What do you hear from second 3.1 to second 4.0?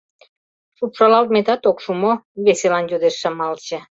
Шымалче.